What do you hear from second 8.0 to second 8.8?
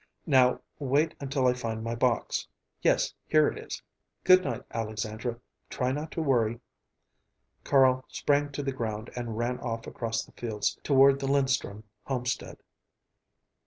sprang to the